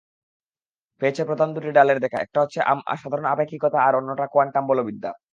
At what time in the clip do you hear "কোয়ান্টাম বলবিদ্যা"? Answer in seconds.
4.27-5.11